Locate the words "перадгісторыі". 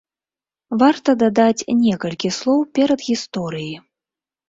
2.81-3.73